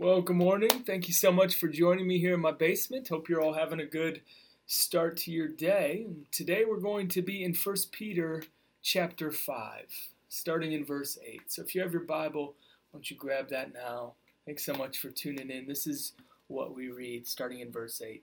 [0.00, 0.70] Well, good morning.
[0.86, 3.08] Thank you so much for joining me here in my basement.
[3.08, 4.20] Hope you're all having a good
[4.64, 6.06] start to your day.
[6.30, 8.44] Today we're going to be in 1 Peter
[8.80, 9.86] chapter 5,
[10.28, 11.50] starting in verse 8.
[11.50, 12.54] So if you have your Bible,
[12.90, 14.12] why don't you grab that now?
[14.46, 15.66] Thanks so much for tuning in.
[15.66, 16.12] This is
[16.46, 18.22] what we read starting in verse 8.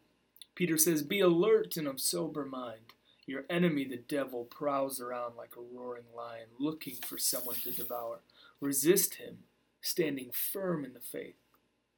[0.55, 2.93] Peter says, Be alert and of sober mind.
[3.25, 8.21] Your enemy, the devil, prowls around like a roaring lion, looking for someone to devour.
[8.61, 9.39] Resist him,
[9.81, 11.35] standing firm in the faith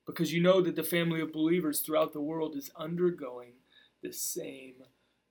[0.08, 3.52] because you know that the family of believers throughout the world is undergoing
[4.02, 4.76] the same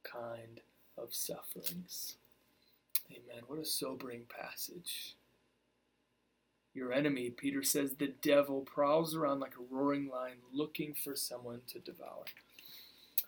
[0.04, 0.60] kind
[0.98, 2.16] of sufferings.
[3.10, 3.44] Amen.
[3.46, 5.16] What a sobering passage.
[6.74, 11.62] Your enemy, Peter says, the devil prowls around like a roaring lion looking for someone
[11.68, 12.24] to devour.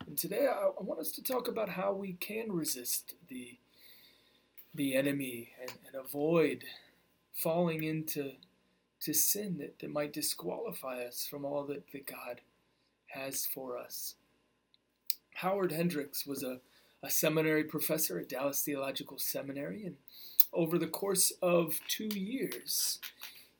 [0.06, 3.56] And today I, want us to talk about how we can resist the,
[4.74, 6.64] the enemy and, and avoid
[7.32, 8.32] falling into
[9.00, 12.40] to sin that, that might disqualify us from all that, that God
[13.08, 14.14] has for us.
[15.34, 16.60] Howard Hendricks was a,
[17.02, 19.96] a seminary professor at Dallas Theological Seminary, and
[20.52, 22.98] over the course of two years,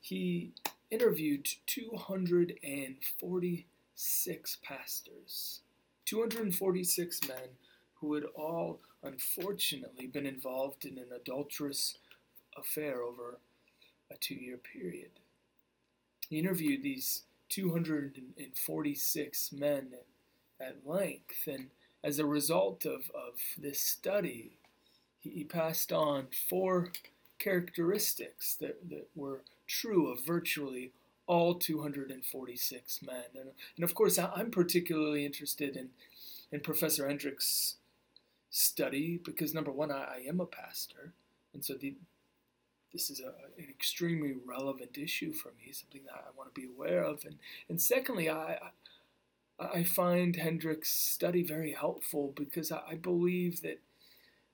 [0.01, 0.51] he
[0.91, 5.61] interviewed 246 pastors,
[6.05, 7.49] 246 men
[7.95, 11.97] who had all unfortunately been involved in an adulterous
[12.57, 13.39] affair over
[14.11, 15.11] a two year period.
[16.29, 19.87] He interviewed these 246 men
[20.59, 21.69] at length, and
[22.03, 24.57] as a result of, of this study,
[25.19, 26.91] he, he passed on four
[27.39, 30.91] characteristics that, that were true of virtually
[31.25, 33.23] all 246 men.
[33.35, 35.89] And, and of course, I'm particularly interested in,
[36.51, 37.75] in Professor Hendricks'
[38.49, 41.13] study because, number one, I, I am a pastor.
[41.53, 41.95] And so the,
[42.91, 46.67] this is a, an extremely relevant issue for me, something that I want to be
[46.67, 47.23] aware of.
[47.25, 47.35] And,
[47.67, 48.57] and secondly, I,
[49.59, 53.79] I find Hendricks' study very helpful because I, I believe that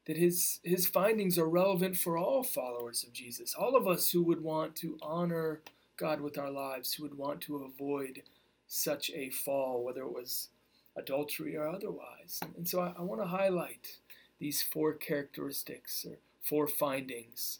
[0.05, 4.21] that his his findings are relevant for all followers of Jesus, all of us who
[4.21, 5.61] would want to honor
[5.97, 8.21] God with our lives, who would want to avoid
[8.67, 10.49] such a fall, whether it was
[10.95, 12.39] adultery or otherwise.
[12.55, 13.97] And, so I, I want to highlight
[14.39, 17.59] these four characteristics or four findings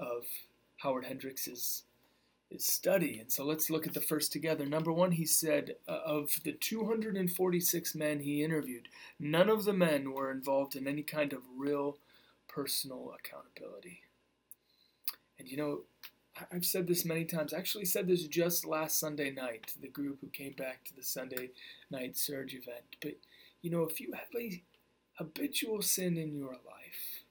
[0.00, 0.24] of
[0.78, 1.84] Howard Hendricks's
[2.50, 3.18] his study.
[3.20, 4.66] And so let's look at the first together.
[4.66, 8.88] Number one, he said uh, of the 246 men he interviewed,
[9.18, 11.98] none of the men were involved in any kind of real
[12.48, 14.02] personal accountability.
[15.38, 15.80] And you know,
[16.52, 17.54] I've said this many times.
[17.54, 20.96] I actually said this just last Sunday night to the group who came back to
[20.96, 21.50] the Sunday
[21.90, 22.96] night surge event.
[23.00, 23.14] But
[23.62, 24.62] you know, if you have a
[25.14, 27.24] habitual sin in your life,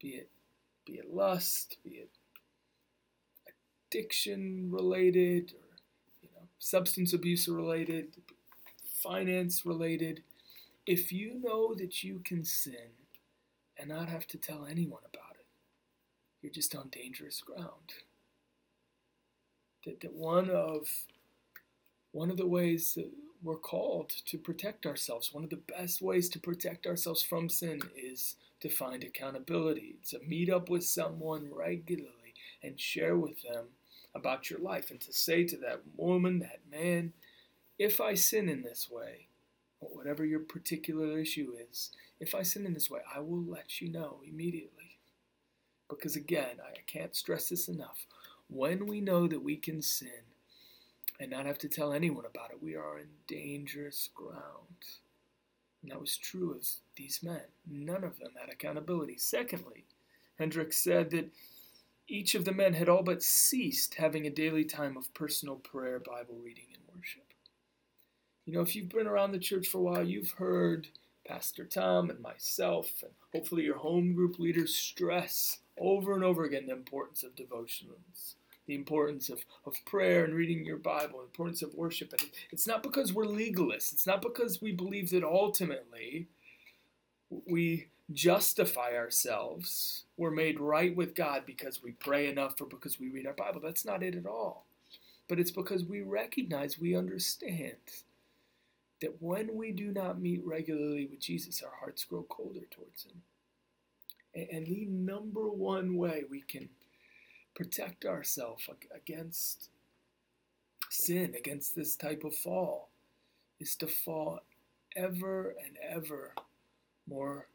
[0.00, 0.30] be it
[0.86, 2.10] be it lust, be it
[3.90, 5.76] addiction related, or
[6.22, 8.16] you know, substance abuse related,
[9.02, 10.22] finance related,
[10.86, 12.90] if you know that you can sin
[13.78, 15.46] and not have to tell anyone about it,
[16.40, 17.94] you're just on dangerous ground.
[19.84, 20.88] That, that one of
[22.12, 23.10] one of the ways that
[23.42, 27.80] we're called to protect ourselves, one of the best ways to protect ourselves from sin
[27.96, 33.66] is to find accountability, to meet up with someone regularly and share with them
[34.14, 37.12] about your life, and to say to that woman, that man,
[37.78, 39.26] if I sin in this way,
[39.78, 43.90] whatever your particular issue is, if I sin in this way, I will let you
[43.90, 44.98] know immediately.
[45.88, 48.06] Because again, I can't stress this enough.
[48.48, 50.24] When we know that we can sin
[51.20, 55.00] and not have to tell anyone about it, we are in dangerous ground.
[55.82, 56.66] And that was true of
[56.96, 57.42] these men.
[57.66, 59.16] None of them had accountability.
[59.18, 59.84] Secondly,
[60.38, 61.30] Hendricks said that
[62.08, 65.98] each of the men had all but ceased having a daily time of personal prayer,
[65.98, 67.24] Bible reading, and worship.
[68.44, 70.88] You know, if you've been around the church for a while, you've heard
[71.26, 76.66] Pastor Tom and myself, and hopefully your home group leaders stress over and over again
[76.66, 81.62] the importance of devotions the importance of, of prayer and reading your Bible, the importance
[81.62, 82.12] of worship.
[82.12, 86.28] And it's not because we're legalists, it's not because we believe that ultimately
[87.46, 90.04] we justify ourselves.
[90.16, 93.60] We're made right with God because we pray enough or because we read our Bible.
[93.62, 94.64] That's not it at all.
[95.28, 97.74] But it's because we recognize, we understand
[99.00, 103.22] that when we do not meet regularly with Jesus, our hearts grow colder towards Him.
[104.34, 106.68] And the number one way we can
[107.56, 109.70] protect ourselves against
[110.90, 112.90] sin, against this type of fall,
[113.58, 114.40] is to fall
[114.94, 116.32] ever and ever
[117.08, 117.48] more,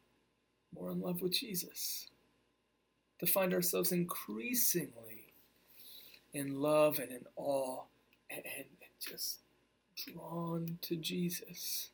[0.75, 2.07] more in love with Jesus.
[3.19, 5.33] To find ourselves increasingly
[6.33, 7.83] in love and in awe
[8.31, 8.65] and, and
[8.99, 9.37] just
[9.95, 11.89] drawn to Jesus.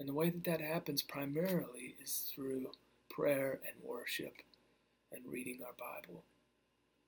[0.00, 2.72] And the way that that happens primarily is through
[3.08, 4.34] prayer and worship
[5.12, 6.24] and reading our Bible.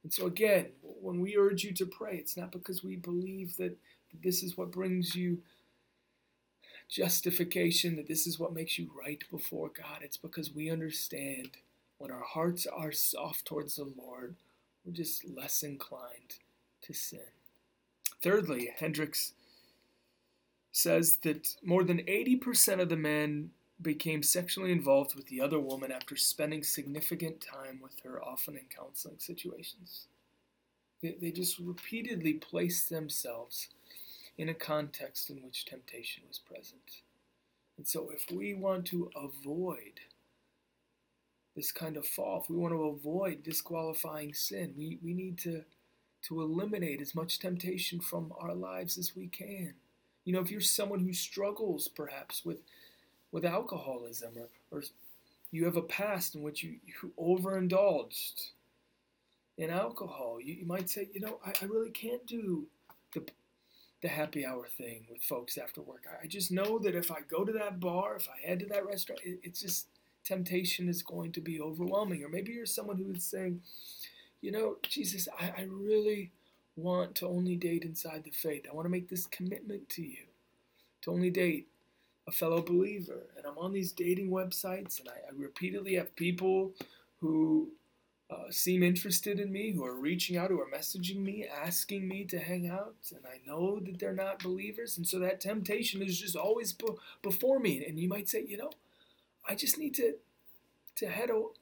[0.06, 3.76] And so, again, when we urge you to pray, it's not because we believe that
[4.22, 5.38] this is what brings you
[6.88, 10.02] justification, that this is what makes you right before God.
[10.02, 11.56] It's because we understand
[11.98, 14.36] when our hearts are soft towards the Lord,
[14.84, 16.38] we're just less inclined
[16.82, 17.32] to sin.
[18.22, 19.32] Thirdly, Hendricks
[20.70, 23.50] says that more than 80% of the men
[23.80, 28.64] became sexually involved with the other woman after spending significant time with her, often in
[28.74, 30.06] counseling situations.
[31.02, 33.68] They, they just repeatedly placed themselves
[34.38, 37.02] in a context in which temptation was present.
[37.76, 40.00] And so, if we want to avoid
[41.54, 45.64] this kind of fall, if we want to avoid disqualifying sin, we, we need to,
[46.22, 49.74] to eliminate as much temptation from our lives as we can.
[50.24, 52.58] You know, if you're someone who struggles perhaps with,
[53.32, 54.82] with alcoholism or, or
[55.50, 58.50] you have a past in which you, you overindulged
[59.58, 62.66] in alcohol, you, you might say, you know, I, I really can't do
[63.14, 63.24] the
[64.02, 66.04] the happy hour thing with folks after work.
[66.22, 68.86] I just know that if I go to that bar, if I head to that
[68.86, 69.86] restaurant, it, it's just
[70.22, 72.22] temptation is going to be overwhelming.
[72.22, 73.62] Or maybe you're someone who is saying,
[74.42, 76.30] you know, Jesus, I, I really
[76.76, 78.66] want to only date inside the faith.
[78.70, 80.24] I want to make this commitment to you
[81.02, 81.66] to only date
[82.26, 83.26] a fellow believer.
[83.36, 86.72] And I'm on these dating websites, and I, I repeatedly have people
[87.20, 87.68] who
[88.30, 92.24] uh, seem interested in me, who are reaching out, who are messaging me, asking me
[92.24, 96.20] to hang out, and I know that they're not believers, and so that temptation is
[96.20, 96.74] just always
[97.22, 97.84] before me.
[97.86, 98.70] And you might say, you know,
[99.48, 100.14] I just need to
[100.96, 101.52] to head o-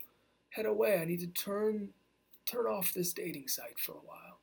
[0.51, 0.99] head away.
[0.99, 1.91] I need to turn
[2.47, 4.39] turn off this dating site for a while,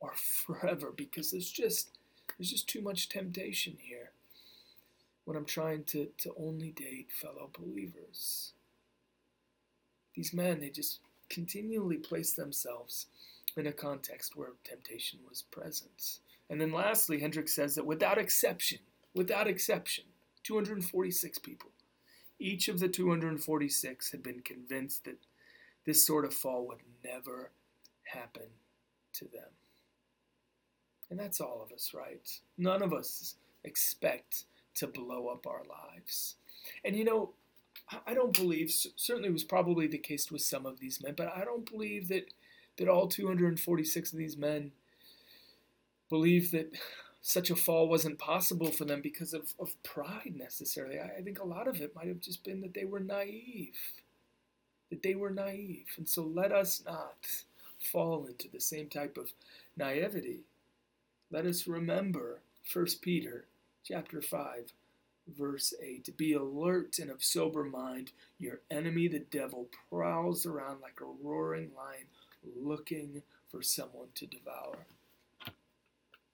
[0.00, 1.90] or forever, because there's just
[2.36, 4.10] there's just too much temptation here
[5.24, 8.52] when I'm trying to to only date fellow believers.
[10.14, 13.06] These men, they just continually place themselves
[13.56, 16.18] in a context where temptation was present.
[16.50, 18.80] And then lastly, Hendricks says that without exception,
[19.14, 20.04] without exception,
[20.42, 21.70] 246 people,
[22.38, 25.18] each of the 246 had been convinced that
[25.86, 27.50] this sort of fall would never
[28.04, 28.48] happen
[29.14, 29.50] to them.
[31.10, 32.28] And that's all of us, right?
[32.58, 34.44] None of us expect
[34.76, 36.36] to blow up our lives.
[36.84, 37.30] And you know,
[38.06, 41.44] I don't believe, certainly was probably the case with some of these men, but I
[41.44, 42.32] don't believe that,
[42.78, 44.72] that all 246 of these men
[46.08, 46.72] believe that
[47.20, 50.98] such a fall wasn't possible for them because of, of pride necessarily.
[50.98, 53.78] I, I think a lot of it might have just been that they were naive.
[54.90, 55.86] That they were naive.
[55.96, 57.26] And so let us not
[57.80, 59.32] fall into the same type of
[59.76, 60.40] naivety.
[61.30, 62.40] Let us remember
[62.72, 63.46] 1 Peter
[63.84, 64.72] chapter 5
[65.28, 68.12] verse 8 Be alert and of sober mind.
[68.38, 72.06] Your enemy, the devil, prowls around like a roaring lion
[72.60, 74.78] looking for someone to devour.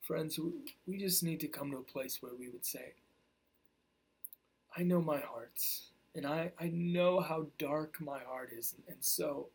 [0.03, 0.39] Friends,
[0.87, 2.95] we just need to come to a place where we would say,
[4.75, 5.61] I know my heart,
[6.15, 9.49] and I, I know how dark my heart is, and so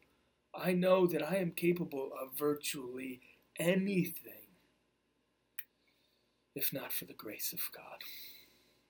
[0.54, 3.22] I know that I am capable of virtually
[3.58, 4.43] anything
[6.56, 8.00] if not for the grace of God.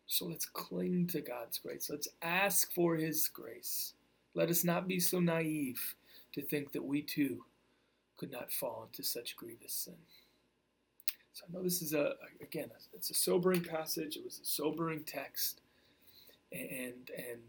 [0.06, 1.90] So let's cling to God's grace.
[1.90, 3.94] Let's ask for His grace.
[4.36, 5.96] Let us not be so naive
[6.34, 7.44] to think that we too
[8.18, 9.96] could not fall into such grievous sin.
[11.34, 14.18] So I know this is a again it's a sobering passage.
[14.18, 15.62] It was a sobering text,
[16.52, 17.40] and and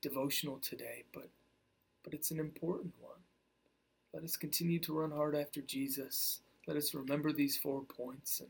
[0.00, 1.28] devotional today, but
[2.02, 3.18] but it's an important one.
[4.14, 6.40] Let us continue to run hard after Jesus.
[6.66, 8.48] Let us remember these four points and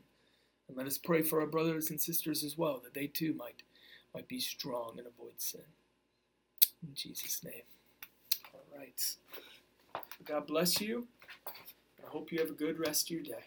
[0.67, 3.63] and let us pray for our brothers and sisters as well, that they too might,
[4.13, 5.61] might be strong and avoid sin.
[6.87, 7.63] In Jesus' name.
[8.53, 9.15] All right.
[10.25, 11.07] God bless you.
[11.47, 13.45] I hope you have a good rest of your day.